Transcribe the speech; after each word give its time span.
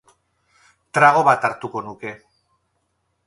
Trago 0.97 1.21
bat 1.27 1.45
hartuko 1.49 1.83
nuke. 1.89 2.15